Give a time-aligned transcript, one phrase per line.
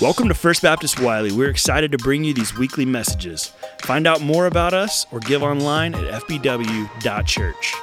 [0.00, 1.30] Welcome to First Baptist Wylie.
[1.30, 3.52] We're excited to bring you these weekly messages.
[3.82, 7.74] Find out more about us or give online at fbw.church.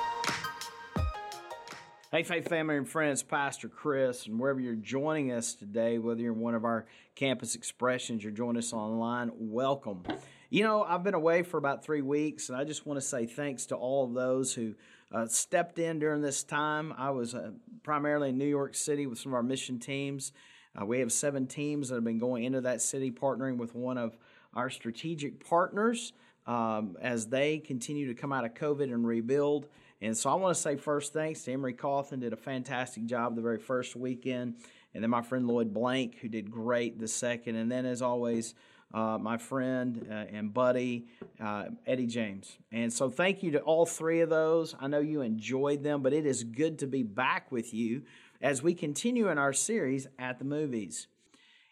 [2.09, 6.33] Hey, faith family and friends, Pastor Chris, and wherever you're joining us today, whether you're
[6.33, 10.01] one of our campus expressions, you're joining us online, welcome.
[10.49, 13.27] You know, I've been away for about three weeks, and I just want to say
[13.27, 14.73] thanks to all of those who
[15.11, 16.95] uh, stepped in during this time.
[16.97, 17.51] I was uh,
[17.83, 20.31] primarily in New York City with some of our mission teams.
[20.79, 23.97] Uh, we have seven teams that have been going into that city, partnering with one
[23.97, 24.17] of
[24.53, 26.13] our strategic partners
[26.47, 29.67] um, as they continue to come out of COVID and rebuild.
[30.01, 33.35] And so I want to say first thanks to Emery Cawthon, did a fantastic job
[33.35, 34.55] the very first weekend.
[34.93, 37.55] And then my friend Lloyd Blank, who did great the second.
[37.55, 38.55] And then, as always,
[38.93, 41.07] uh, my friend uh, and buddy,
[41.39, 42.57] uh, Eddie James.
[42.71, 44.75] And so, thank you to all three of those.
[44.79, 48.03] I know you enjoyed them, but it is good to be back with you
[48.41, 51.07] as we continue in our series at the movies.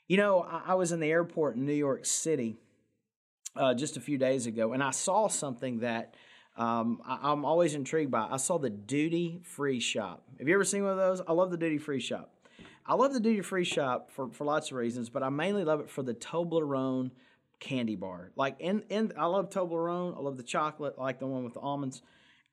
[0.07, 2.57] You know, I, was in the airport in New York City
[3.55, 6.13] uh, just a few days ago, and I saw something that
[6.57, 8.27] um, I, am always intrigued by.
[8.29, 10.23] I saw the duty free shop.
[10.37, 11.21] Have you ever seen one of those?
[11.27, 12.31] I love the duty free shop.
[12.85, 15.79] I love the duty free shop for, for lots of reasons, but I mainly love
[15.79, 17.09] it for the Toblerone
[17.59, 18.31] candy bar.
[18.35, 20.15] Like in, in I love Toblerone.
[20.15, 22.03] I love the chocolate, I like the one with the almonds.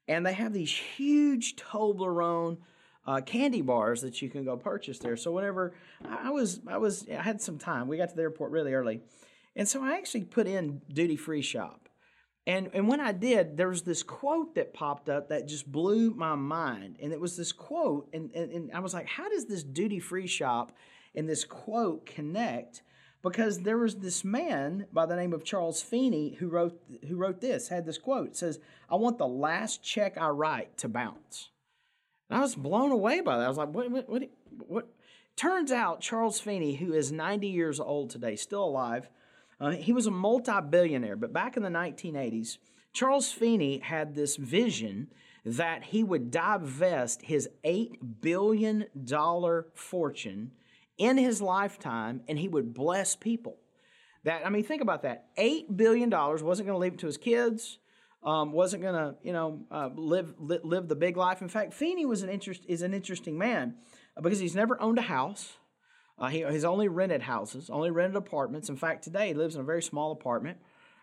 [0.09, 2.59] And they have these huge Toblerone
[3.07, 5.17] uh, candy bars that you can go purchase there.
[5.17, 7.89] So whenever I was, I was, I had some time.
[7.89, 9.01] We got to the airport really early,
[9.57, 11.89] and so I actually put in duty free shop.
[12.47, 16.11] And and when I did, there was this quote that popped up that just blew
[16.11, 16.97] my mind.
[17.01, 20.01] And it was this quote, and, and, and I was like, how does this duty
[20.01, 20.73] free shop
[21.15, 22.83] and this quote connect?
[23.23, 27.41] Because there was this man by the name of Charles Feeney who wrote who wrote
[27.41, 28.31] this, had this quote.
[28.31, 28.59] It says,
[28.91, 31.51] I want the last check I write to bounce.
[32.33, 33.45] And I was blown away by that.
[33.45, 34.23] I was like, what, what, what,
[34.67, 34.89] what?
[35.37, 39.11] Turns out Charles Feeney, who is 90 years old today, still alive,
[39.61, 41.17] uh, he was a multi billionaire.
[41.17, 42.57] But back in the 1980s,
[42.95, 45.09] Charles Feeney had this vision
[45.45, 48.87] that he would divest his $8 billion
[49.75, 50.53] fortune
[50.97, 53.59] in his lifetime and he would bless people.
[54.25, 55.37] That I mean, think about that.
[55.37, 57.77] $8 billion wasn't going to leave it to his kids
[58.25, 61.43] um, wasn't going to, you know, uh, live, li- live the big life.
[61.43, 63.75] In fact, Feeney was an interest is an interesting man
[64.17, 65.55] uh, because he's never owned a house.
[66.19, 68.69] Uh, he, he's only rented houses, only rented apartments.
[68.69, 70.59] In fact, today he lives in a very small apartment.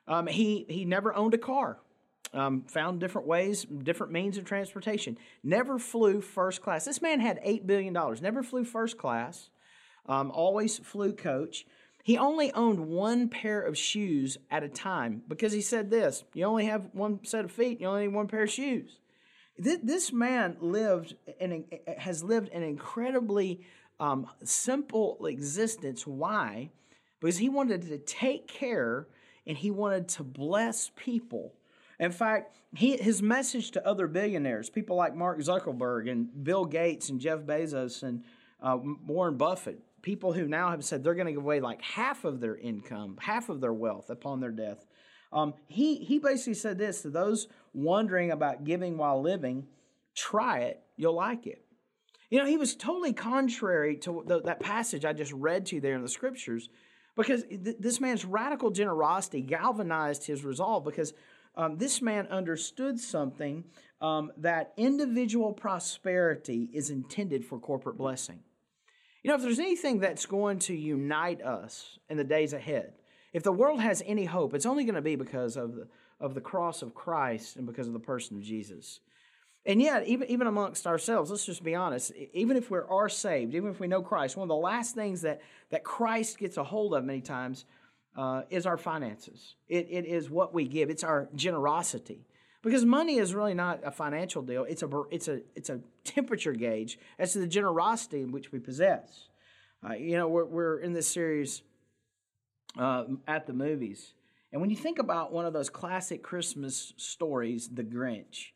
[0.07, 1.79] Um, he he never owned a car.
[2.31, 5.17] Um, found different ways, different means of transportation.
[5.43, 6.85] Never flew first class.
[6.85, 8.21] This man had eight billion dollars.
[8.21, 9.49] Never flew first class.
[10.05, 11.65] Um, always flew coach.
[12.09, 16.43] He only owned one pair of shoes at a time because he said this you
[16.43, 18.97] only have one set of feet, you only need one pair of shoes.
[19.59, 21.65] This man lived and
[21.99, 23.61] has lived an incredibly
[23.99, 26.07] um, simple existence.
[26.07, 26.71] Why?
[27.19, 29.05] Because he wanted to take care
[29.45, 31.53] and he wanted to bless people.
[31.99, 37.09] In fact, he, his message to other billionaires, people like Mark Zuckerberg and Bill Gates
[37.09, 38.23] and Jeff Bezos and
[38.63, 42.25] uh, Warren Buffett, people who now have said they're going to give away like half
[42.25, 44.85] of their income, half of their wealth upon their death.
[45.31, 49.67] Um, he, he basically said this to those wondering about giving while living
[50.15, 51.63] try it, you'll like it.
[52.29, 55.81] You know, he was totally contrary to the, that passage I just read to you
[55.81, 56.69] there in the scriptures
[57.15, 61.13] because th- this man's radical generosity galvanized his resolve because
[61.55, 63.63] um, this man understood something
[64.01, 68.39] um, that individual prosperity is intended for corporate blessing.
[69.23, 72.93] You know, if there's anything that's going to unite us in the days ahead,
[73.33, 75.87] if the world has any hope, it's only going to be because of the,
[76.19, 79.01] of the cross of Christ and because of the person of Jesus.
[79.65, 83.53] And yet, even, even amongst ourselves, let's just be honest, even if we are saved,
[83.53, 86.63] even if we know Christ, one of the last things that, that Christ gets a
[86.63, 87.65] hold of many times
[88.17, 89.55] uh, is our finances.
[89.67, 92.25] It, it is what we give, it's our generosity.
[92.61, 94.65] Because money is really not a financial deal.
[94.65, 98.59] It's a, it's a, it's a temperature gauge as to the generosity in which we
[98.59, 99.29] possess.
[99.87, 101.61] Uh, you know, we're, we're in this series
[102.77, 104.13] uh, at the movies.
[104.51, 108.47] And when you think about one of those classic Christmas stories, The Grinch,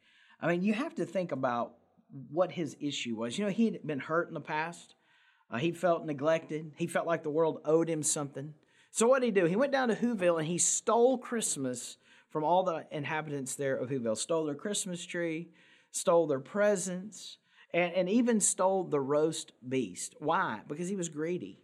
[0.42, 1.76] I mean, you have to think about
[2.30, 3.38] what his issue was.
[3.38, 4.96] You know, he had been hurt in the past.
[5.50, 6.74] Uh, he felt neglected.
[6.76, 8.54] He felt like the world owed him something.
[8.92, 9.46] So what did he do?
[9.46, 11.98] He went down to Whoville and he stole Christmas
[12.34, 15.50] from all the inhabitants there of Whoville, stole their Christmas tree,
[15.92, 17.38] stole their presents,
[17.72, 20.16] and, and even stole the roast beast.
[20.18, 20.62] Why?
[20.68, 21.60] Because he was greedy.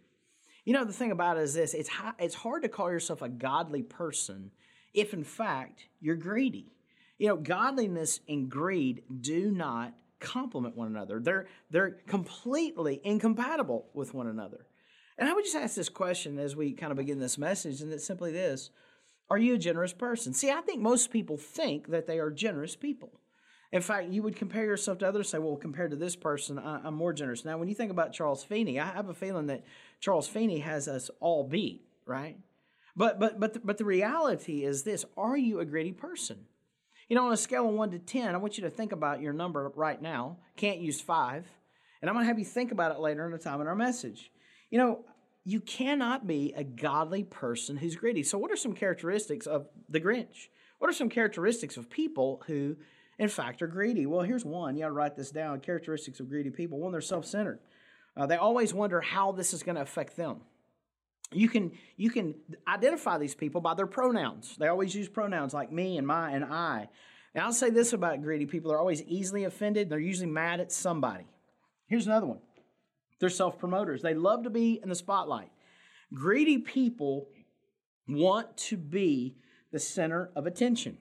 [0.64, 3.20] You know, the thing about it is this it's, high, it's hard to call yourself
[3.20, 4.52] a godly person
[4.94, 6.72] if, in fact, you're greedy.
[7.18, 14.14] You know, godliness and greed do not complement one another, they're, they're completely incompatible with
[14.14, 14.66] one another.
[15.18, 17.92] And I would just ask this question as we kind of begin this message, and
[17.92, 18.70] it's simply this
[19.30, 20.34] Are you a generous person?
[20.34, 23.12] See, I think most people think that they are generous people.
[23.72, 26.86] In fact, you would compare yourself to others, say, well, compared to this person, I,
[26.88, 27.44] am more generous.
[27.44, 29.62] Now, when you think about Charles Feeney, I have a feeling that
[30.00, 32.36] Charles Feeney has us all beat, right?
[32.96, 36.46] But but but the, but the reality is this: Are you a greedy person?
[37.08, 39.20] You know, on a scale of one to ten, I want you to think about
[39.20, 40.38] your number right now.
[40.56, 41.46] Can't use five,
[42.02, 43.76] and I'm going to have you think about it later in the time in our
[43.76, 44.32] message.
[44.70, 45.04] You know,
[45.44, 48.22] you cannot be a godly person who's greedy.
[48.22, 50.48] So, what are some characteristics of the Grinch?
[50.78, 52.76] What are some characteristics of people who,
[53.18, 54.06] in fact, are greedy?
[54.06, 54.76] Well, here's one.
[54.76, 55.60] You got to write this down.
[55.60, 56.78] Characteristics of greedy people.
[56.78, 57.60] One, they're self-centered.
[58.16, 60.40] Uh, they always wonder how this is going to affect them
[61.32, 62.34] you can you can
[62.66, 64.56] identify these people by their pronouns.
[64.56, 66.88] They always use pronouns like me and my and I.
[67.34, 69.88] And I'll say this about greedy people: they're always easily offended.
[69.88, 71.26] They're usually mad at somebody.
[71.86, 72.40] Here's another one:
[73.20, 74.02] they're self promoters.
[74.02, 75.50] They love to be in the spotlight.
[76.12, 77.28] Greedy people
[78.08, 79.36] want to be
[79.70, 80.98] the center of attention.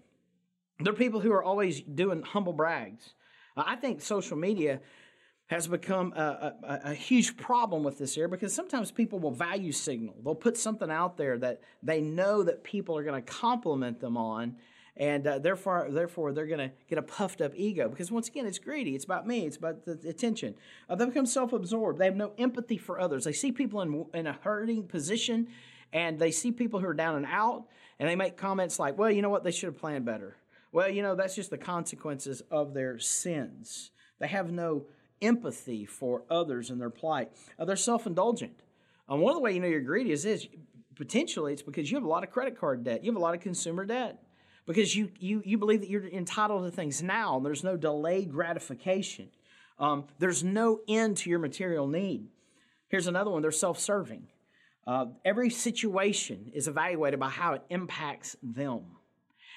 [0.79, 3.13] They're people who are always doing humble brags.
[3.57, 4.81] Uh, I think social media
[5.47, 9.71] has become a, a, a, huge problem with this area because sometimes people will value
[9.71, 10.13] signal.
[10.23, 14.15] They'll put something out there that they know that people are going to compliment them
[14.15, 14.57] on,
[14.99, 18.45] and uh, therefore, therefore they're going to get a puffed up ego because once again,
[18.45, 18.95] it's greedy.
[18.95, 19.45] It's about me.
[19.45, 20.55] It's about the attention.
[20.89, 21.99] Uh, they become self absorbed.
[21.99, 23.23] They have no empathy for others.
[23.23, 25.47] They see people in in a hurting position,
[25.93, 27.65] and they see people who are down and out,
[27.97, 29.45] and they make comments like, "Well, you know what?
[29.45, 30.35] They should have planned better."
[30.73, 33.91] Well, you know that's just the consequences of their sins.
[34.19, 34.85] They have no
[35.21, 37.31] empathy for others and their plight.
[37.57, 38.63] Uh, they're self indulgent.
[39.07, 40.45] And one of the way you know you're greedy is this
[40.95, 43.33] potentially it's because you have a lot of credit card debt, you have a lot
[43.33, 44.21] of consumer debt.
[44.69, 48.31] Because you, you, you believe that you're entitled to things now, and there's no delayed
[48.31, 49.29] gratification.
[49.79, 52.27] Um, there's no end to your material need.
[52.87, 54.27] Here's another one they're self serving.
[54.85, 58.81] Uh, every situation is evaluated by how it impacts them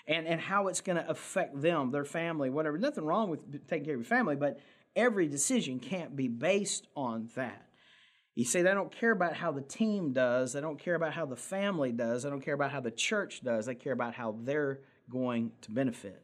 [0.09, 2.79] and, and how it's going to affect them, their family, whatever.
[2.79, 4.61] Nothing wrong with taking care of your family, but
[4.97, 7.67] every decision can't be based on that.
[8.35, 11.27] You see, they don't care about how the team does, they don't care about how
[11.27, 14.37] the family does, they don't care about how the church does, they care about how
[14.43, 16.23] they're going to benefit.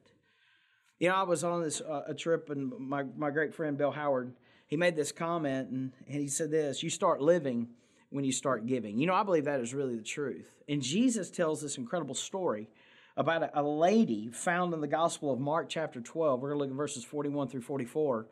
[0.98, 3.92] You know, I was on this uh, a trip, and my, my great friend Bill
[3.92, 4.32] Howard,
[4.66, 7.69] he made this comment, and, and he said this You start living
[8.10, 8.98] when you start giving.
[8.98, 10.48] You know, I believe that is really the truth.
[10.69, 12.69] And Jesus tells this incredible story
[13.16, 16.40] about a, a lady found in the Gospel of Mark, chapter 12.
[16.40, 18.26] We're going to look at verses 41 through 44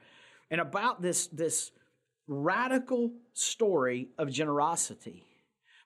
[0.51, 1.73] and about this, this
[2.29, 5.26] radical story of generosity.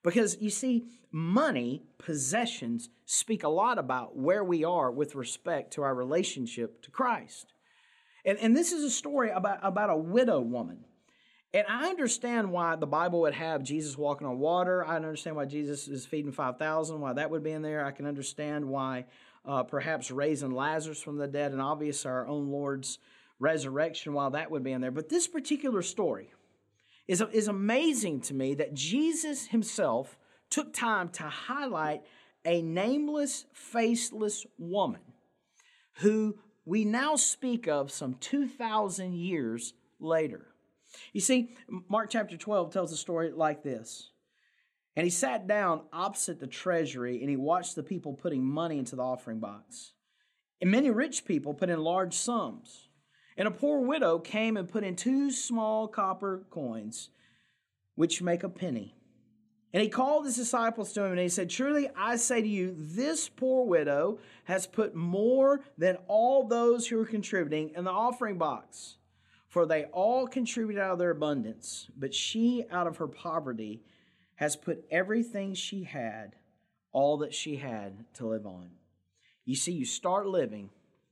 [0.03, 5.83] Because you see, money, possessions speak a lot about where we are with respect to
[5.83, 7.53] our relationship to Christ.
[8.25, 10.85] And, and this is a story about, about a widow woman.
[11.53, 14.85] And I understand why the Bible would have Jesus walking on water.
[14.85, 17.85] I understand why Jesus is feeding 5,000, why that would be in there.
[17.85, 19.07] I can understand why
[19.45, 22.99] uh, perhaps raising Lazarus from the dead, and obviously our own Lord's
[23.41, 24.91] resurrection, while that would be in there.
[24.91, 26.33] But this particular story
[27.11, 30.17] is, is amazing to me that Jesus himself
[30.49, 32.03] took time to highlight
[32.45, 35.01] a nameless, faceless woman
[35.95, 40.47] who we now speak of some 2,000 years later.
[41.13, 41.57] You see,
[41.89, 44.11] Mark chapter 12 tells the story like this.
[44.95, 48.95] And he sat down opposite the treasury and he watched the people putting money into
[48.95, 49.95] the offering box.
[50.61, 52.87] And many rich people put in large sums.
[53.41, 57.09] And a poor widow came and put in two small copper coins,
[57.95, 58.95] which make a penny.
[59.73, 62.75] And he called his disciples to him and he said, Truly I say to you,
[62.77, 68.37] this poor widow has put more than all those who are contributing in the offering
[68.37, 68.99] box.
[69.49, 73.81] For they all contribute out of their abundance, but she out of her poverty
[74.35, 76.37] has put everything she had,
[76.93, 78.73] all that she had to live on.
[79.47, 80.69] You see, you start living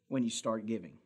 [0.09, 0.99] when you start giving.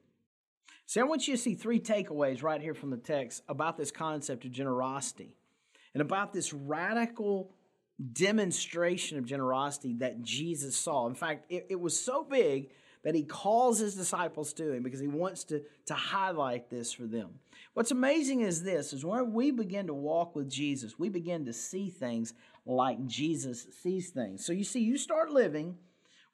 [0.93, 3.91] See, I want you to see three takeaways right here from the text about this
[3.91, 5.35] concept of generosity
[5.95, 7.55] and about this radical
[8.13, 11.07] demonstration of generosity that Jesus saw.
[11.07, 12.73] In fact, it, it, was so big
[13.05, 17.05] that he calls his disciples to him because he wants to, to highlight this for
[17.05, 17.39] them.
[17.73, 21.55] What's amazing is this is when we begin to walk with Jesus, we begin to
[21.55, 22.35] see things
[22.67, 24.45] like Jesus sees things.
[24.45, 25.79] So you see, you start living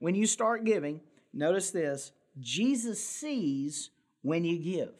[0.01, 1.01] when you start giving.
[1.33, 2.11] Notice this
[2.41, 3.91] Jesus sees
[4.23, 4.95] when you give.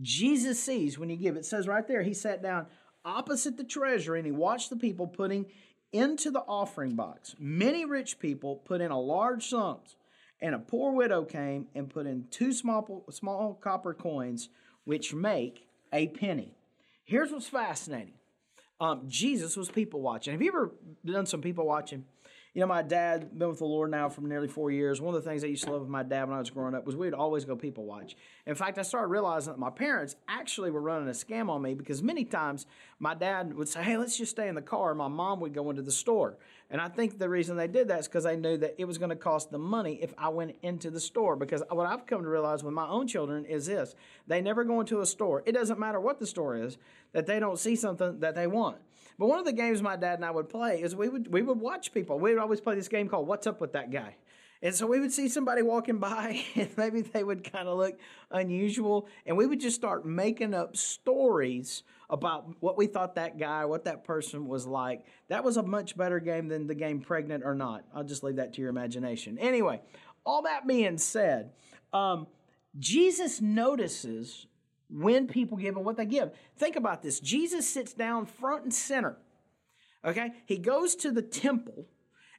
[0.00, 1.36] Jesus sees when you give.
[1.36, 2.66] It says right there, he sat down
[3.04, 5.46] opposite the treasury and he watched the people putting
[5.92, 7.34] into the offering box.
[7.38, 9.96] Many rich people put in a large sums,
[10.40, 14.48] and a poor widow came and put in two small, small copper coins,
[14.84, 16.56] which make a penny.
[17.04, 18.14] Here's what's fascinating
[18.80, 20.32] Um, Jesus was people watching.
[20.32, 20.72] Have you ever
[21.04, 22.04] done some people watching?
[22.54, 25.00] You know, my dad been with the Lord now for nearly four years.
[25.00, 26.74] One of the things I used to love with my dad when I was growing
[26.74, 28.14] up was we'd always go people watch.
[28.44, 31.72] In fact, I started realizing that my parents actually were running a scam on me
[31.72, 32.66] because many times
[32.98, 35.54] my dad would say, "Hey, let's just stay in the car," and my mom would
[35.54, 36.36] go into the store.
[36.68, 38.98] And I think the reason they did that is because they knew that it was
[38.98, 41.36] going to cost them money if I went into the store.
[41.36, 43.94] Because what I've come to realize with my own children is this:
[44.26, 45.42] they never go into a store.
[45.46, 46.76] It doesn't matter what the store is
[47.12, 48.76] that they don't see something that they want.
[49.18, 51.42] But one of the games my dad and I would play is we would we
[51.42, 52.18] would watch people.
[52.18, 54.16] We would always play this game called What's Up with That Guy.
[54.64, 57.98] And so we would see somebody walking by and maybe they would kind of look
[58.30, 63.64] unusual and we would just start making up stories about what we thought that guy,
[63.64, 65.04] what that person was like.
[65.28, 67.84] That was a much better game than the game Pregnant or Not.
[67.94, 69.38] I'll just leave that to your imagination.
[69.38, 69.80] Anyway,
[70.24, 71.52] all that being said,
[71.92, 72.26] um,
[72.78, 74.46] Jesus notices
[74.92, 76.32] when people give and what they give.
[76.56, 79.16] Think about this Jesus sits down front and center.
[80.04, 80.32] Okay?
[80.46, 81.86] He goes to the temple.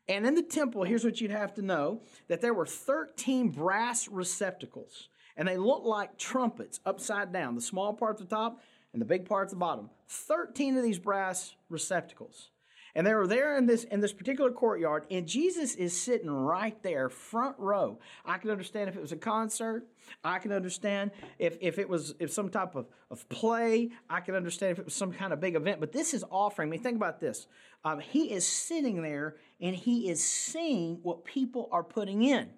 [0.08, 4.10] And in the temple, here's what you'd have to know that there were 13 brass
[4.10, 5.08] receptacles,
[5.38, 9.06] and they looked like trumpets upside down, the small part at the top and the
[9.06, 9.90] big part at the bottom.
[10.10, 12.50] 13 of these brass receptacles.
[12.96, 16.82] And they were there in this in this particular courtyard, and Jesus is sitting right
[16.84, 17.98] there, front row.
[18.24, 19.88] I can understand if it was a concert.
[20.24, 23.90] I can understand if, if it was if some type of, of play.
[24.10, 25.80] I can understand if it was some kind of big event.
[25.80, 26.70] But this is offering.
[26.70, 27.48] I mean, think about this.
[27.84, 32.50] Um, he is sitting there and he is seeing what people are putting in.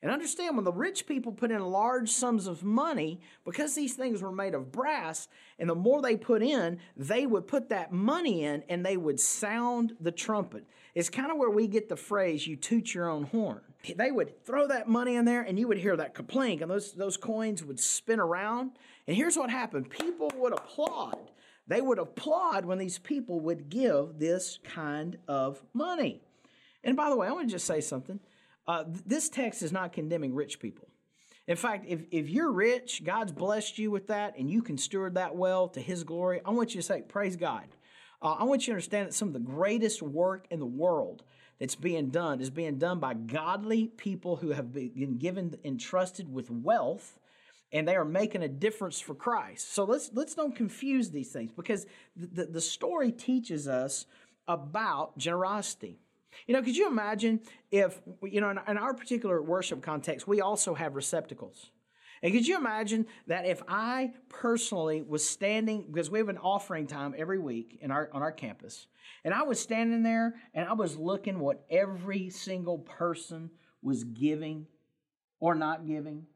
[0.00, 4.22] And understand when the rich people put in large sums of money, because these things
[4.22, 5.26] were made of brass,
[5.58, 9.18] and the more they put in, they would put that money in and they would
[9.18, 10.64] sound the trumpet.
[10.94, 13.60] It's kind of where we get the phrase, you toot your own horn.
[13.96, 16.92] They would throw that money in there and you would hear that kaplink, and those,
[16.92, 18.72] those coins would spin around.
[19.08, 21.32] And here's what happened people would applaud.
[21.66, 26.22] They would applaud when these people would give this kind of money.
[26.82, 28.20] And by the way, I want to just say something.
[28.68, 30.86] Uh, this text is not condemning rich people.
[31.46, 35.14] In fact, if, if you're rich, God's blessed you with that, and you can steward
[35.14, 37.64] that well to His glory, I want you to say, Praise God.
[38.20, 41.22] Uh, I want you to understand that some of the greatest work in the world
[41.58, 46.50] that's being done is being done by godly people who have been given entrusted with
[46.50, 47.18] wealth
[47.72, 49.74] and they are making a difference for Christ.
[49.74, 54.06] So let's let's don't confuse these things because the, the, the story teaches us
[54.46, 56.00] about generosity.
[56.46, 60.40] You know, could you imagine if, you know, in, in our particular worship context, we
[60.40, 61.70] also have receptacles.
[62.22, 66.86] And could you imagine that if I personally was standing, because we have an offering
[66.86, 68.86] time every week in our, on our campus,
[69.24, 73.50] and I was standing there and I was looking what every single person
[73.82, 74.66] was giving
[75.40, 76.26] or not giving.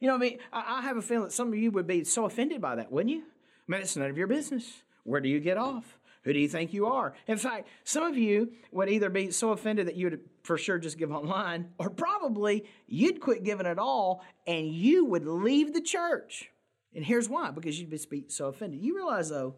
[0.00, 2.04] You know, I mean, I, I have a feeling that some of you would be
[2.04, 3.22] so offended by that, wouldn't you?
[3.22, 4.82] I mean, it's none of your business.
[5.04, 5.98] Where do you get off?
[6.22, 7.14] Who do you think you are?
[7.26, 10.78] In fact, some of you would either be so offended that you would for sure
[10.78, 15.80] just give online, or probably you'd quit giving at all and you would leave the
[15.80, 16.50] church.
[16.94, 18.80] And here's why because you'd be so offended.
[18.80, 19.54] You realize, though,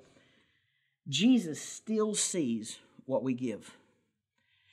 [1.08, 3.76] Jesus still sees what we give.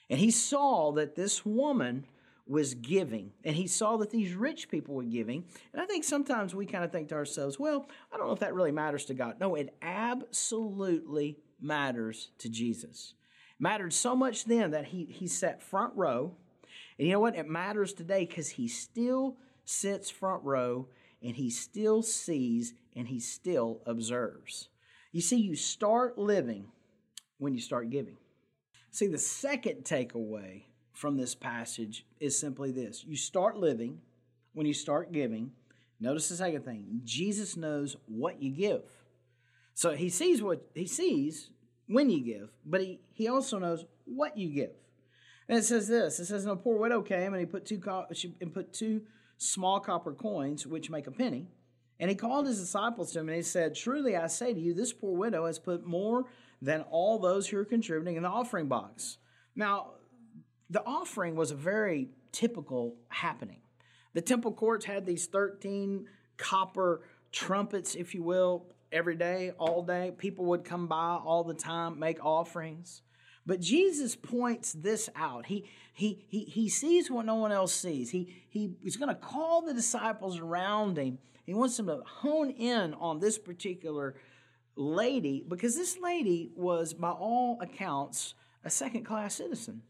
[0.10, 2.06] And he saw that this woman
[2.48, 5.46] was giving, and he saw that these rich people were giving.
[5.72, 8.40] And I think sometimes we kind of think to ourselves, well, I don't know if
[8.40, 9.40] that really matters to God.
[9.40, 13.14] No, it absolutely matters to Jesus.
[13.60, 16.36] It mattered so much then that he, he sat front row.
[16.98, 17.36] And you know what?
[17.36, 20.88] It matters today because he still sits front row
[21.22, 24.70] and he still sees and he still observes.
[25.12, 26.68] You see, you start living
[27.38, 28.18] when you start giving.
[28.92, 30.64] See, the second takeaway
[30.94, 34.00] from this passage is simply this you start living
[34.54, 35.52] when you start giving.
[36.00, 38.82] Notice the second thing Jesus knows what you give.
[39.74, 41.50] So he sees what he sees
[41.88, 44.72] when you give, but he, he also knows what you give.
[45.48, 47.80] And it says this it says, And a poor widow came and he put two,
[47.80, 48.08] co-
[48.40, 49.02] and put two
[49.38, 51.48] small copper coins, which make a penny.
[52.00, 54.74] And he called his disciples to him and he said, Truly I say to you,
[54.74, 56.26] this poor widow has put more
[56.62, 59.18] than all those who are contributing in the offering box.
[59.56, 59.92] Now,
[60.70, 63.60] the offering was a very typical happening.
[64.14, 66.06] The temple courts had these 13
[66.38, 67.02] copper
[67.32, 70.12] trumpets, if you will, every day, all day.
[70.18, 73.02] People would come by all the time, make offerings.
[73.46, 75.48] But Jesus points this out.
[75.48, 78.12] He, he, he, he sees what no one else sees.
[78.12, 81.18] He, he, he's going to call the disciples around him.
[81.46, 84.16] He wants them to hone in on this particular
[84.76, 89.82] lady because this lady was, by all accounts, a second class citizen.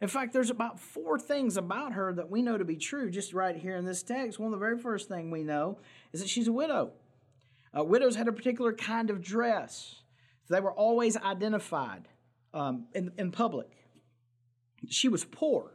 [0.00, 3.34] In fact, there's about four things about her that we know to be true just
[3.34, 4.38] right here in this text.
[4.38, 5.78] One of the very first thing we know
[6.14, 6.92] is that she's a widow.
[7.76, 9.96] Uh, widows had a particular kind of dress.
[10.48, 12.08] They were always identified
[12.52, 13.68] um, in, in public.
[14.88, 15.72] She was poor.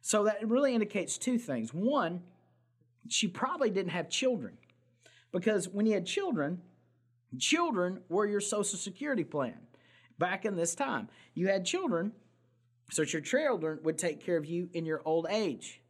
[0.00, 1.74] So that really indicates two things.
[1.74, 2.22] One,
[3.08, 4.56] she probably didn't have children
[5.32, 6.62] because when you had children,
[7.38, 9.58] children were your social security plan
[10.18, 11.08] back in this time.
[11.34, 12.12] You had children,
[12.90, 15.82] so your children would take care of you in your old age.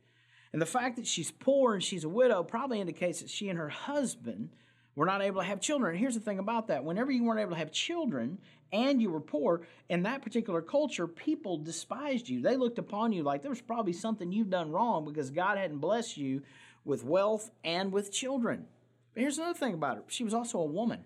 [0.53, 3.59] And the fact that she's poor and she's a widow probably indicates that she and
[3.59, 4.51] her husband
[4.99, 5.93] were not able to have children.
[5.93, 8.37] And here's the thing about that whenever you weren't able to have children
[8.73, 12.43] and you were poor, in that particular culture, people despised you.
[12.43, 15.79] They looked upon you like there was probably something you've done wrong because God hadn't
[15.79, 16.43] blessed you
[16.85, 18.67] with wealth and with children.
[19.15, 21.05] But here's another thing about her she was also a woman.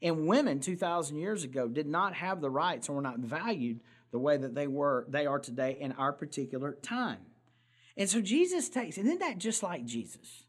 [0.00, 3.80] And women 2,000 years ago did not have the rights and were not valued
[4.12, 7.18] the way that they were they are today in our particular time.
[7.98, 10.44] And so Jesus takes, and isn't that just like Jesus?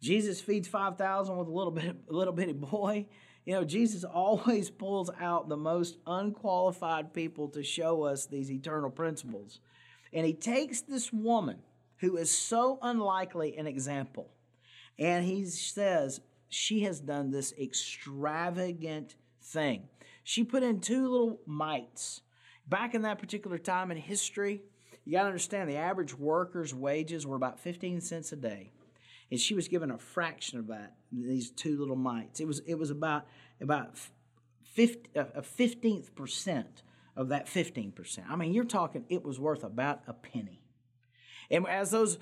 [0.00, 3.06] Jesus feeds 5,000 with a little bit, a little bitty boy.
[3.44, 8.90] You know, Jesus always pulls out the most unqualified people to show us these eternal
[8.90, 9.60] principles.
[10.12, 11.58] And he takes this woman
[11.98, 14.30] who is so unlikely an example,
[14.98, 19.88] and he says, She has done this extravagant thing.
[20.24, 22.20] She put in two little mites.
[22.68, 24.60] Back in that particular time in history,
[25.04, 28.72] you got to understand the average worker's wages were about 15 cents a day
[29.30, 30.94] and she was given a fraction of that.
[31.12, 32.40] These two little mites.
[32.40, 33.26] It was it was about
[33.60, 33.96] about
[34.74, 36.82] 50, uh, a fifteenth percent
[37.16, 38.26] of that fifteen percent.
[38.30, 40.62] I mean, you're talking it was worth about a penny.
[41.50, 42.18] And as those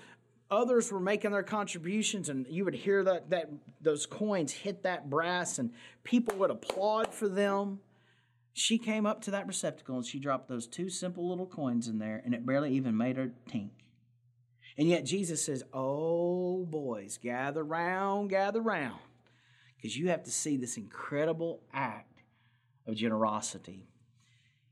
[0.50, 5.10] others were making their contributions, and you would hear that that those coins hit that
[5.10, 5.72] brass, and
[6.04, 7.80] people would applaud for them.
[8.56, 11.98] She came up to that receptacle and she dropped those two simple little coins in
[11.98, 13.70] there, and it barely even made her tink.
[14.76, 19.00] And yet Jesus says, Oh, boys, gather round, gather round.
[19.76, 22.22] Because you have to see this incredible act
[22.86, 23.86] of generosity.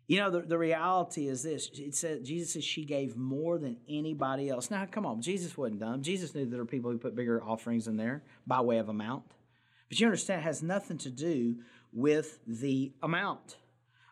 [0.08, 1.70] You know, the, the reality is this.
[1.74, 4.70] It says Jesus says she gave more than anybody else.
[4.70, 6.02] Now, come on, Jesus wasn't dumb.
[6.02, 9.24] Jesus knew there were people who put bigger offerings in there by way of amount.
[9.88, 11.56] But you understand, it has nothing to do
[11.92, 13.56] with the amount.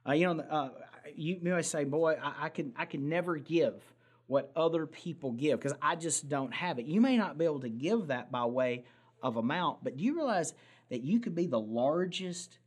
[0.06, 0.68] Uh, you know, uh,
[1.14, 3.82] you, you may say, boy, I, I, can, I can never give
[4.30, 6.86] what other people give because I just don't have it.
[6.86, 8.84] You may not be able to give that by way
[9.24, 10.54] of amount, but do you realize
[10.88, 12.58] that you could be the largest,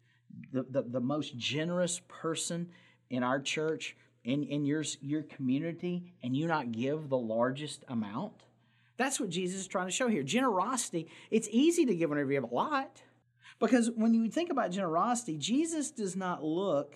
[0.51, 2.69] the, the, the most generous person
[3.09, 3.95] in our church,
[4.25, 8.43] in, in your, your community, and you not give the largest amount?
[8.97, 10.21] That's what Jesus is trying to show here.
[10.21, 13.01] Generosity, it's easy to give whenever you have a lot.
[13.59, 16.93] Because when you think about generosity, Jesus does not look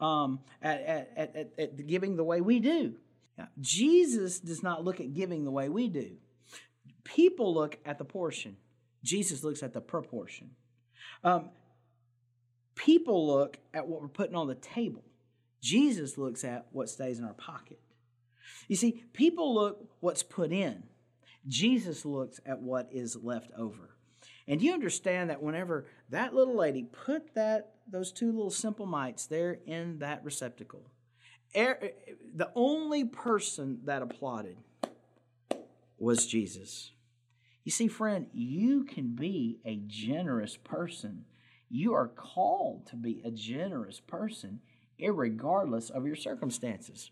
[0.00, 2.94] um, at, at, at, at giving the way we do.
[3.38, 6.16] Now, Jesus does not look at giving the way we do.
[7.04, 8.56] People look at the portion.
[9.02, 10.50] Jesus looks at the proportion.
[11.22, 11.50] Um,
[12.74, 15.04] people look at what we're putting on the table.
[15.60, 17.80] Jesus looks at what stays in our pocket.
[18.68, 20.84] You see, people look what's put in.
[21.46, 23.90] Jesus looks at what is left over.
[24.48, 29.26] And you understand that whenever that little lady put that those two little simple mites
[29.26, 30.82] there in that receptacle,
[31.56, 31.78] Er,
[32.34, 34.58] the only person that applauded
[35.98, 36.90] was Jesus.
[37.64, 41.24] You see, friend, you can be a generous person.
[41.70, 44.60] You are called to be a generous person,
[45.00, 47.10] regardless of your circumstances.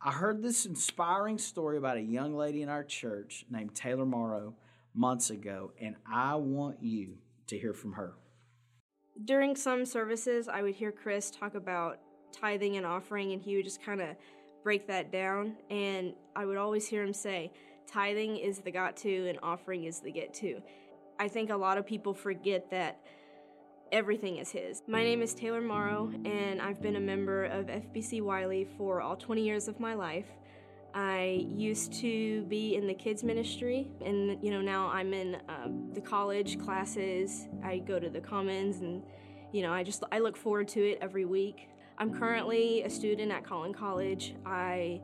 [0.00, 4.54] I heard this inspiring story about a young lady in our church named Taylor Morrow
[4.94, 8.14] months ago, and I want you to hear from her.
[9.24, 12.00] During some services, I would hear Chris talk about
[12.34, 14.08] tithing and offering, and he would just kind of
[14.62, 15.56] break that down.
[15.70, 17.52] And I would always hear him say,
[17.86, 20.60] tithing is the got to, and offering is the get to.
[21.18, 23.00] I think a lot of people forget that
[23.92, 24.82] everything is his.
[24.88, 29.16] My name is Taylor Morrow, and I've been a member of FBC Wylie for all
[29.16, 30.26] 20 years of my life.
[30.94, 35.90] I used to be in the kids ministry, and you know now I'm in um,
[35.92, 37.48] the college classes.
[37.64, 39.02] I go to the commons, and
[39.52, 41.68] you know I just I look forward to it every week.
[41.96, 44.34] I'm currently a student at Collin College.
[44.44, 45.00] I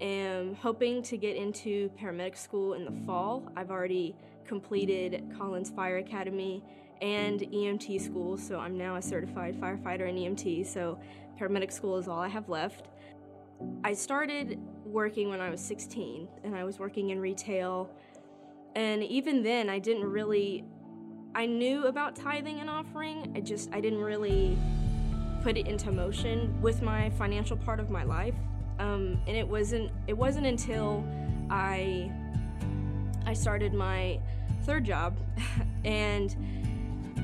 [0.00, 3.52] am hoping to get into paramedic school in the fall.
[3.54, 4.16] I've already
[4.46, 6.64] completed Collins Fire Academy
[7.02, 10.98] and EMT school, so I'm now a certified firefighter in EMT, so
[11.38, 12.88] paramedic school is all I have left.
[13.84, 17.90] I started working when I was 16 and I was working in retail.
[18.74, 20.64] And even then, I didn't really
[21.34, 23.32] I knew about tithing and offering.
[23.34, 24.56] I just I didn't really
[25.42, 28.34] put it into motion with my financial part of my life.
[28.78, 31.04] Um, and it wasn't it wasn't until
[31.50, 32.10] I
[33.26, 34.18] I started my
[34.64, 35.16] third job
[35.84, 36.36] and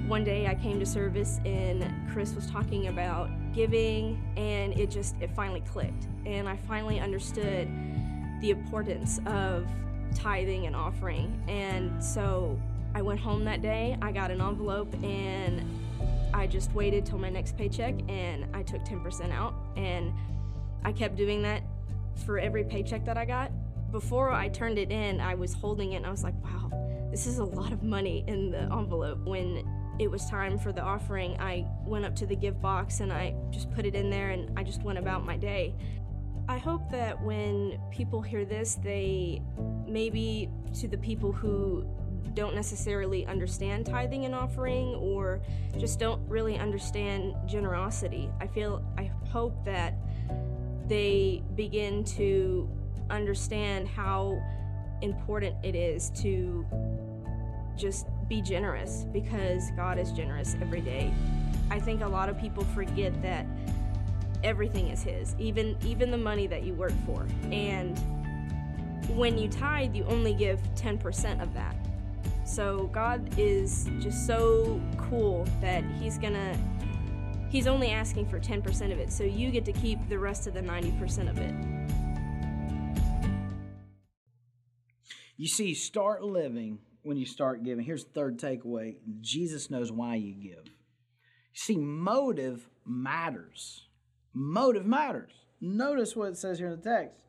[0.09, 5.17] one day I came to service and Chris was talking about giving and it just
[5.21, 7.69] it finally clicked and I finally understood
[8.41, 9.67] the importance of
[10.15, 11.43] tithing and offering.
[11.49, 12.59] And so
[12.95, 15.63] I went home that day, I got an envelope and
[16.39, 20.13] I just waited till my next paycheck and I took 10% out and
[20.85, 21.63] I kept doing that
[22.25, 23.51] for every paycheck that I got.
[23.91, 26.71] Before I turned it in, I was holding it and I was like, wow,
[27.11, 29.19] this is a lot of money in the envelope.
[29.27, 33.13] When it was time for the offering, I went up to the give box and
[33.13, 35.75] I just put it in there and I just went about my day.
[36.49, 39.43] I hope that when people hear this, they
[39.89, 40.49] maybe
[40.79, 41.85] to the people who
[42.35, 45.41] don't necessarily understand tithing and offering or
[45.79, 48.31] just don't really understand generosity.
[48.41, 49.95] I feel I hope that
[50.87, 52.69] they begin to
[53.11, 54.43] understand how
[55.03, 56.67] important it is to
[57.77, 61.13] just be generous because God is generous every day.
[61.71, 63.47] I think a lot of people forget that
[64.43, 67.27] everything is his, even even the money that you work for.
[67.51, 67.99] And
[69.09, 71.75] when you tithe, you only give 10% of that.
[72.49, 76.59] So God is just so cool that he's to
[77.51, 79.13] he's only asking for 10% of it.
[79.13, 81.55] So you get to keep the rest of the 90% of it.
[85.37, 87.85] You see, start living when you start giving.
[87.85, 90.67] Here's the third takeaway Jesus knows why you give.
[90.67, 93.87] You see, motive matters.
[94.33, 95.33] Motive matters.
[95.61, 97.28] Notice what it says here in the text.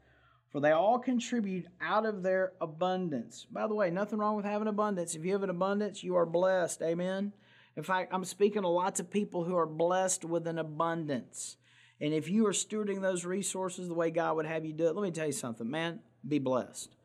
[0.51, 3.45] For they all contribute out of their abundance.
[3.51, 5.13] By the way, nothing wrong with having abundance.
[5.13, 6.81] If you have an abundance, you are blessed.
[6.81, 7.33] Amen.
[7.77, 11.57] In fact, I'm speaking to lots of people who are blessed with an abundance.
[12.01, 14.95] And if you are stewarding those resources the way God would have you do it,
[14.95, 16.95] let me tell you something, man, be blessed.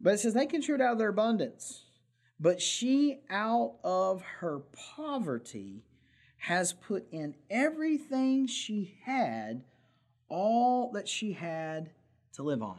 [0.00, 1.84] But it says they contribute out of their abundance.
[2.38, 4.60] But she, out of her
[4.96, 5.84] poverty,
[6.36, 9.62] has put in everything she had,
[10.28, 11.90] all that she had
[12.34, 12.78] to live on.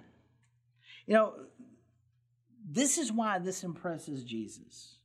[1.06, 1.34] You know,
[2.68, 4.96] this is why this impresses Jesus.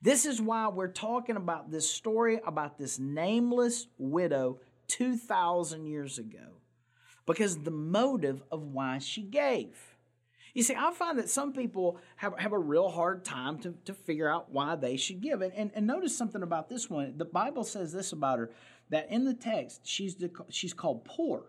[0.00, 6.60] This is why we're talking about this story about this nameless widow 2,000 years ago,
[7.26, 9.76] because the motive of why she gave.
[10.54, 13.94] You see, I find that some people have, have a real hard time to, to
[13.94, 15.42] figure out why they should give.
[15.42, 17.14] And, and, and notice something about this one.
[17.16, 18.50] The Bible says this about her
[18.90, 21.44] that in the text, she's, the, she's called poor.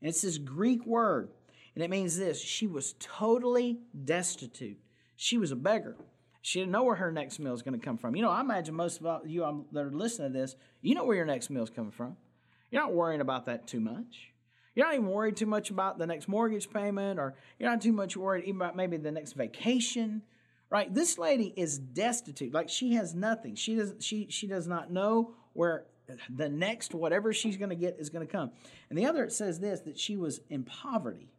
[0.00, 1.30] And it's this Greek word.
[1.74, 4.78] And it means this she was totally destitute.
[5.16, 5.96] She was a beggar.
[6.42, 8.14] She didn't know where her next meal is going to come from.
[8.14, 11.16] You know, I imagine most of you that are listening to this, you know where
[11.16, 12.16] your next meal is coming from.
[12.70, 14.34] You're not worrying about that too much.
[14.74, 17.92] You're not even worried too much about the next mortgage payment, or you're not too
[17.92, 20.22] much worried even about maybe the next vacation.
[20.70, 20.92] Right?
[20.92, 22.52] This lady is destitute.
[22.52, 23.54] Like she has nothing.
[23.54, 25.86] She does she she does not know where
[26.28, 28.50] the next whatever she's going to get is going to come.
[28.90, 31.30] And the other it says this that she was in poverty.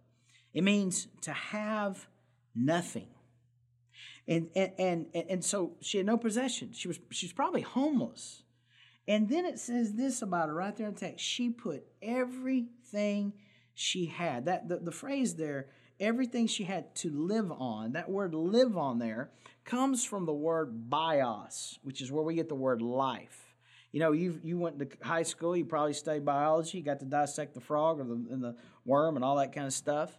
[0.55, 2.07] It means to have
[2.55, 3.09] nothing.
[4.27, 6.77] And and and, and so she had no possessions.
[6.77, 8.41] She was she's probably homeless.
[9.07, 11.23] And then it says this about her right there in the text.
[11.23, 13.33] She put everything
[13.75, 14.45] she had.
[14.45, 15.67] That the, the phrase there,
[15.99, 19.29] everything she had to live on, that word live on there
[19.63, 23.55] comes from the word bios, which is where we get the word life.
[23.91, 27.05] You know, you you went to high school, you probably studied biology, you got to
[27.05, 30.17] dissect the frog or the, and the worm and all that kind of stuff.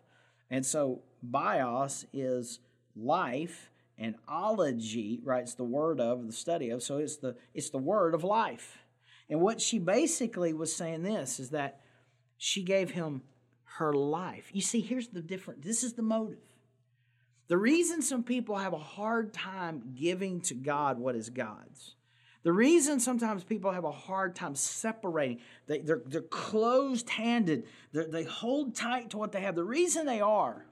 [0.51, 2.61] And so bios is
[2.95, 5.43] life and ology, right?
[5.43, 6.83] It's the word of the study of.
[6.83, 8.79] So it's the it's the word of life.
[9.29, 11.81] And what she basically was saying this is that
[12.37, 13.23] she gave him
[13.79, 14.51] her life.
[14.53, 15.65] You see, here's the difference.
[15.65, 16.39] This is the motive.
[17.49, 21.96] The reason some people have a hard time giving to God what is God's.
[22.47, 28.23] The reason sometimes people have a hard time separating, they, they're, they're closed handed, they
[28.23, 29.57] hold tight to what they have.
[29.57, 30.65] The reason they are,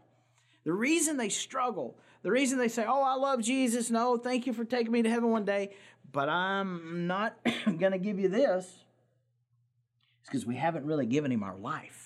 [0.62, 4.52] the reason they struggle, the reason they say, Oh, I love Jesus, no, thank you
[4.52, 5.70] for taking me to heaven one day,
[6.12, 8.72] but I'm not going to give you this, is
[10.26, 12.03] because we haven't really given him our life.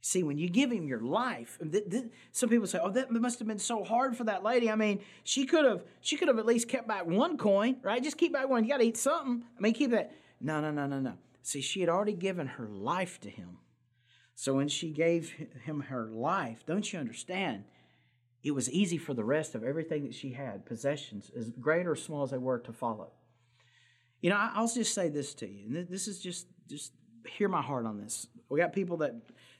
[0.00, 3.38] See, when you give him your life, th- th- some people say, "Oh, that must
[3.40, 6.38] have been so hard for that lady." I mean, she could have, she could have
[6.38, 8.02] at least kept back one coin, right?
[8.02, 8.64] Just keep back one.
[8.64, 9.44] You got to eat something.
[9.56, 10.12] I mean, keep that.
[10.40, 11.14] No, no, no, no, no.
[11.42, 13.58] See, she had already given her life to him.
[14.34, 15.30] So when she gave
[15.64, 17.64] him her life, don't you understand?
[18.44, 21.96] It was easy for the rest of everything that she had, possessions, as great or
[21.96, 23.10] small as they were, to follow.
[24.20, 26.92] You know, I'll just say this to you, and this is just just
[27.26, 28.26] hear my heart on this.
[28.48, 29.14] We got people that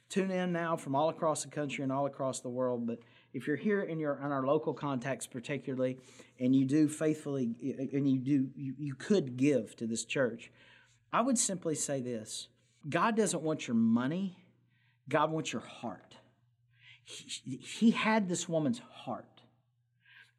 [0.08, 2.86] tune in now from all across the country and all across the world.
[2.86, 3.00] But
[3.32, 5.98] if you're here in your in our local context particularly,
[6.38, 7.54] and you do faithfully,
[7.92, 10.50] and you do you, you could give to this church,
[11.12, 12.48] I would simply say this:
[12.88, 14.36] God doesn't want your money,
[15.08, 16.16] God wants your heart.
[17.04, 19.37] He, he had this woman's heart.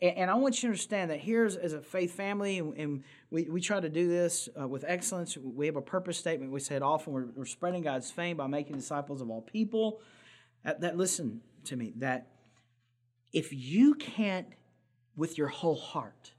[0.02, 3.04] And, and, I want you to understand that here as a faith family, and, and
[3.32, 5.38] we, we try to do this uh, with excellence.
[5.38, 6.52] We have a purpose statement.
[6.52, 7.14] We say it often.
[7.14, 10.02] We're, we're spreading God's fame by making disciples of all people.
[10.64, 12.28] That, that listen to me, that
[13.32, 14.48] if you can't,
[15.16, 16.32] with your whole heart,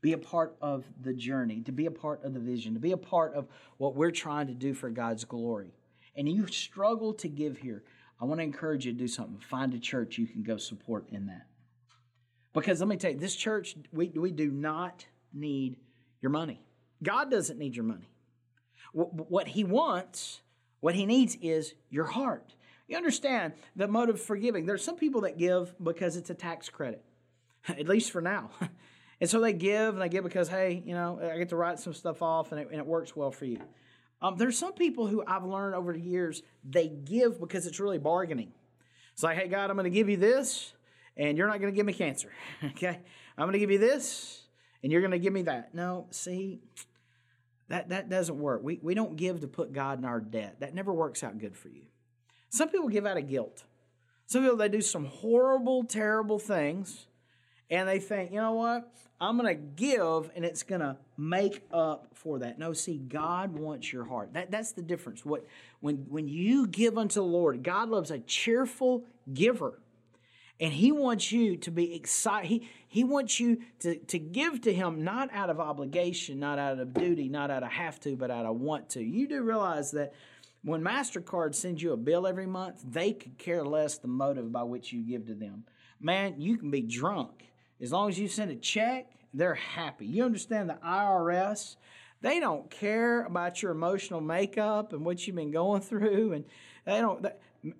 [0.00, 2.92] be a part of the journey, to be a part of the vision, to be
[2.92, 3.46] a part of
[3.76, 5.74] what we're trying to do for God's glory,
[6.16, 7.82] and you struggle to give here,
[8.20, 9.38] I want to encourage you to do something.
[9.38, 11.46] Find a church you can go support in that.
[12.52, 15.76] Because let me tell you, this church, we, we do not need
[16.20, 16.62] your money.
[17.02, 18.10] God doesn't need your money.
[18.92, 20.40] What He wants,
[20.80, 22.54] what He needs is your heart.
[22.88, 24.66] You understand the motive for giving.
[24.66, 27.04] There's some people that give because it's a tax credit,
[27.68, 28.50] at least for now.
[29.20, 31.78] And so they give, and they give because, hey, you know, I get to write
[31.78, 33.58] some stuff off and it, and it works well for you.
[34.22, 37.98] Um, there's some people who I've learned over the years, they give because it's really
[37.98, 38.52] bargaining.
[39.12, 40.72] It's like, hey, God, I'm going to give you this,
[41.16, 42.30] and you're not going to give me cancer.
[42.64, 42.98] okay?
[43.36, 44.42] I'm going to give you this,
[44.82, 45.74] and you're going to give me that.
[45.74, 46.60] No, see,
[47.68, 48.62] that, that doesn't work.
[48.62, 50.56] We, we don't give to put God in our debt.
[50.60, 51.82] That never works out good for you.
[52.50, 53.64] Some people give out of guilt.
[54.26, 57.06] Some people, they do some horrible, terrible things,
[57.70, 58.92] and they think, you know what?
[59.20, 62.58] I'm going to give, and it's going to make up for that.
[62.58, 64.32] No, see, God wants your heart.
[64.32, 65.24] That, that's the difference.
[65.24, 65.44] What
[65.80, 69.78] when when you give unto the Lord, God loves a cheerful giver.
[70.60, 72.46] And he wants you to be excited.
[72.46, 76.78] He, he wants you to, to give to him not out of obligation, not out
[76.78, 79.02] of duty, not out of have to, but out of want to.
[79.02, 80.12] You do realize that
[80.62, 84.62] when MasterCard sends you a bill every month, they could care less the motive by
[84.62, 85.64] which you give to them.
[85.98, 87.46] Man, you can be drunk.
[87.80, 90.04] As long as you send a check, they're happy.
[90.04, 91.76] You understand the IRS?
[92.20, 96.44] They don't care about your emotional makeup and what you've been going through, and
[96.84, 97.24] they don't.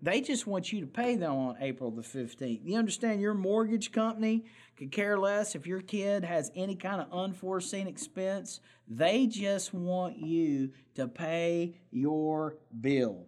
[0.02, 2.60] They just want you to pay them on April the 15th.
[2.62, 4.44] You understand your mortgage company
[4.76, 8.60] could care less if your kid has any kind of unforeseen expense.
[8.86, 13.26] They just want you to pay your bill.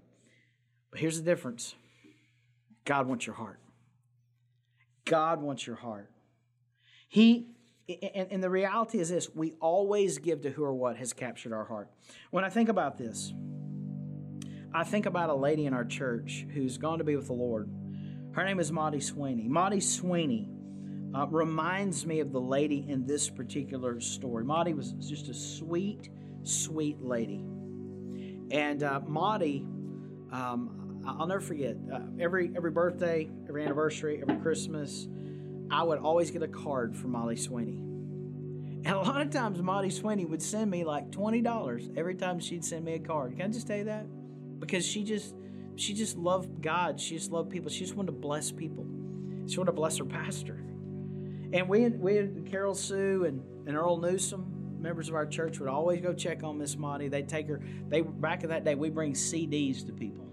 [0.91, 1.75] But here's the difference
[2.85, 3.61] God wants your heart.
[5.05, 6.11] God wants your heart.
[7.09, 7.47] He
[7.89, 11.53] and, and, the reality is this we always give to who or what has captured
[11.53, 11.91] our heart.
[12.31, 13.33] When I think about this,
[14.75, 17.69] I think about a lady in our church who's gone to be with the Lord.
[18.33, 19.47] Her name is Maudie Sweeney.
[19.47, 20.49] Maudie Sweeney
[21.15, 24.45] uh, reminds me of the lady in this particular story.
[24.45, 26.09] Maudie was just a sweet,
[26.43, 27.45] sweet lady.
[28.51, 29.67] And uh, Maudie,
[30.33, 35.07] um, I'll never forget, uh, every, every birthday, every anniversary, every Christmas,
[35.71, 37.79] I would always get a card from Maudie Sweeney.
[38.85, 42.65] And a lot of times, Maudie Sweeney would send me like $20 every time she'd
[42.65, 43.37] send me a card.
[43.37, 44.07] Can I just tell you that?
[44.63, 45.35] Because she just
[45.75, 47.01] she just loved God.
[47.01, 47.69] She just loved people.
[47.69, 48.87] She just wanted to bless people.
[49.49, 50.65] She wanted to bless her pastor.
[51.53, 56.01] And we we Carol Sue and, and Earl Newsom, members of our church, would always
[56.01, 57.09] go check on Miss Maudie.
[57.09, 57.61] They'd take her.
[57.89, 60.29] They back in that day, we bring CDs to people,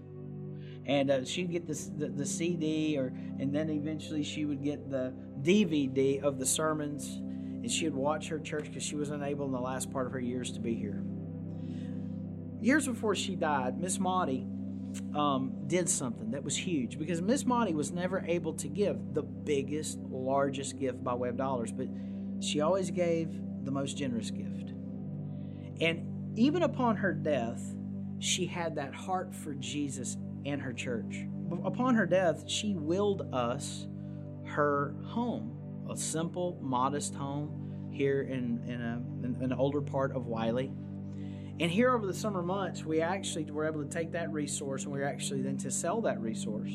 [0.86, 3.08] and uh, she'd get the the CD, or
[3.40, 5.12] and then eventually she would get the
[5.42, 9.52] DVD of the sermons, and she would watch her church because she was unable in
[9.52, 11.02] the last part of her years to be here.
[12.60, 14.46] Years before she died, Miss Maudie
[15.14, 19.22] um, did something that was huge because Miss Maudie was never able to give the
[19.22, 21.88] biggest, largest gift by way of dollars, but
[22.40, 23.28] she always gave
[23.64, 24.72] the most generous gift.
[25.80, 27.74] And even upon her death,
[28.18, 31.24] she had that heart for Jesus and her church.
[31.64, 33.86] Upon her death, she willed us
[34.44, 35.56] her home,
[35.90, 40.72] a simple, modest home here in, in, a, in an older part of Wylie.
[41.60, 44.92] And here over the summer months, we actually were able to take that resource and
[44.94, 46.72] we are actually then to sell that resource.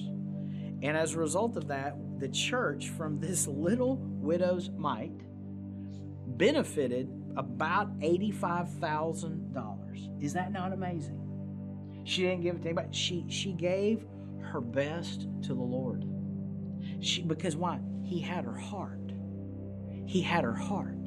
[0.84, 5.22] And as a result of that, the church from this little widow's mite
[6.38, 10.24] benefited about $85,000.
[10.24, 11.20] Is that not amazing?
[12.04, 12.90] She didn't give it to anybody.
[12.92, 14.06] She, she gave
[14.42, 16.06] her best to the Lord.
[17.00, 17.80] She, because why?
[18.04, 19.14] He had her heart.
[20.06, 21.05] He had her heart.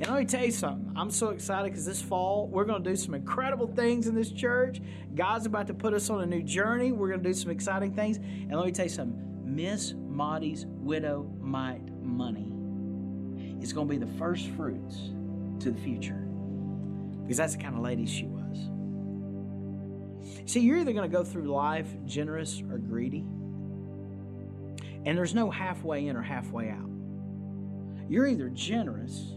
[0.00, 0.92] And let me tell you something.
[0.96, 4.30] I'm so excited because this fall we're going to do some incredible things in this
[4.30, 4.80] church.
[5.14, 6.92] God's about to put us on a new journey.
[6.92, 8.18] We're going to do some exciting things.
[8.18, 9.24] And let me tell you something.
[9.44, 12.52] Miss Maudie's widow mite money
[13.60, 14.96] is going to be the first fruits
[15.60, 16.28] to the future
[17.22, 18.70] because that's the kind of lady she was.
[20.46, 23.26] See, you're either going to go through life generous or greedy.
[25.04, 26.88] And there's no halfway in or halfway out.
[28.08, 29.34] You're either generous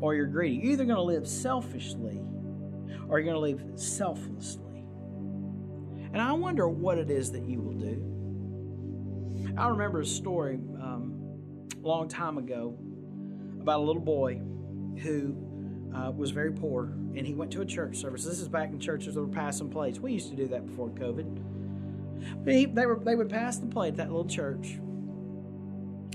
[0.00, 0.56] or you're greedy.
[0.56, 2.20] You're either going to live selfishly
[3.08, 4.84] or you're going to live selflessly.
[6.12, 9.54] And I wonder what it is that you will do.
[9.58, 12.76] I remember a story um, a long time ago
[13.60, 14.40] about a little boy
[15.02, 15.36] who
[15.94, 18.24] uh, was very poor and he went to a church service.
[18.24, 19.98] This is back in churches that were passing plates.
[19.98, 21.42] We used to do that before COVID.
[22.46, 24.78] He, they, were, they would pass the plate at that little church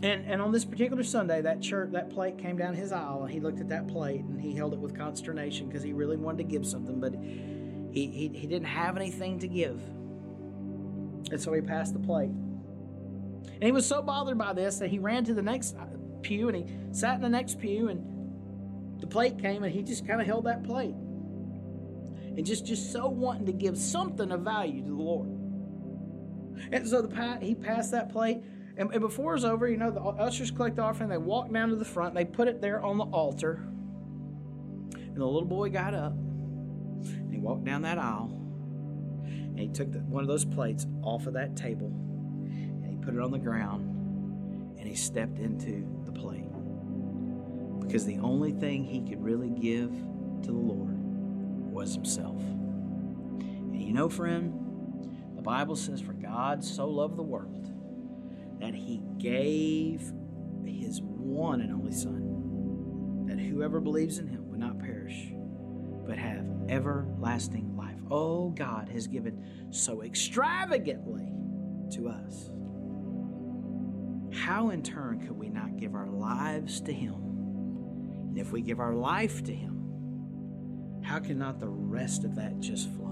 [0.04, 3.32] and and on this particular Sunday, that church that plate came down his aisle, and
[3.32, 6.40] he looked at that plate and he held it with consternation because he really wanted
[6.40, 9.80] to give something, but he, he he didn't have anything to give,
[11.32, 12.32] and so he passed the plate.
[13.54, 15.76] And he was so bothered by this that he ran to the next
[16.22, 20.08] pew and he sat in the next pew, and the plate came, and he just
[20.08, 24.82] kind of held that plate, and just just so wanting to give something of value
[24.82, 25.30] to the Lord.
[26.72, 28.44] And so the he passed that plate
[28.78, 31.10] and, and before it was over, you know, the ushers collect the offering.
[31.10, 32.16] They walk down to the front.
[32.16, 33.64] They put it there on the altar.
[34.96, 38.32] And the little boy got up and he walked down that aisle.
[39.26, 43.14] And he took the, one of those plates off of that table and he put
[43.14, 46.48] it on the ground and he stepped into the plate.
[47.82, 49.92] Because the only thing he could really give
[50.44, 50.98] to the Lord
[51.72, 52.42] was himself.
[52.42, 54.54] And you know, friend,
[55.36, 57.51] the Bible says, For God so loved the world
[58.62, 60.14] that he gave
[60.66, 65.34] his one and only Son, that whoever believes in him would not perish,
[66.08, 67.98] but have everlasting life.
[68.10, 71.34] Oh, God has given so extravagantly
[71.94, 72.50] to us.
[74.34, 77.16] How in turn could we not give our lives to him?
[78.30, 82.60] And if we give our life to him, how can not the rest of that
[82.60, 83.08] just flow?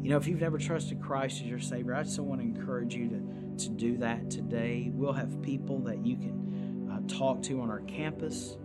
[0.00, 2.94] You know, if you've never trusted Christ as your Savior, I just want to encourage
[2.94, 3.16] you to,
[3.58, 4.90] to do that today.
[4.92, 8.56] We'll have people that you can uh, talk to on our campus.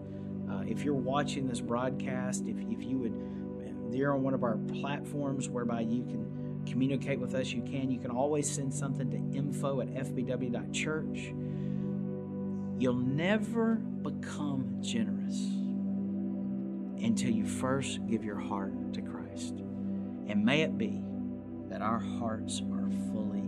[0.49, 4.57] Uh, if you're watching this broadcast, if, if you would, you're on one of our
[4.57, 7.91] platforms whereby you can communicate with us, you can.
[7.91, 11.33] You can always send something to info at fbw.church.
[12.79, 15.37] You'll never become generous
[17.03, 19.55] until you first give your heart to Christ.
[20.27, 21.01] And may it be
[21.69, 23.38] that our hearts are fully.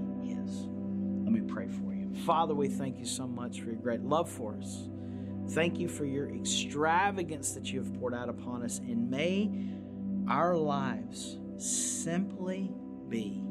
[1.31, 2.13] Let me pray for you.
[2.25, 4.89] Father, we thank you so much for your great love for us.
[5.51, 8.79] Thank you for your extravagance that you have poured out upon us.
[8.79, 9.49] And may
[10.27, 12.69] our lives simply
[13.07, 13.41] be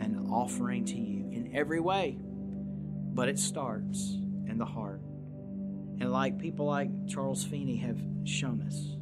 [0.00, 2.16] an offering to you in every way.
[2.22, 5.02] But it starts in the heart.
[6.00, 8.96] And like people like Charles Feeney have shown us,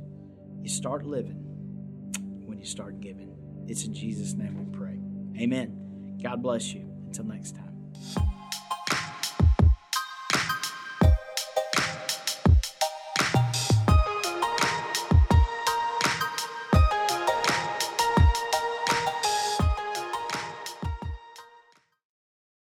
[0.60, 1.44] you start living
[2.46, 3.36] when you start giving.
[3.68, 4.98] It's in Jesus' name we pray.
[5.40, 6.18] Amen.
[6.20, 6.92] God bless you.
[7.06, 7.67] Until next time
[8.00, 8.27] you